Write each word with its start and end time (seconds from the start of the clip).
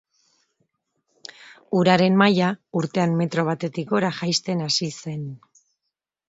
Uraren 1.79 2.17
maila 2.21 2.47
urtean 2.81 3.13
metro 3.19 3.45
batetik 3.51 3.93
gora 3.93 4.11
jaisten 4.23 4.65
hasi 4.71 4.91
zen. 5.05 5.29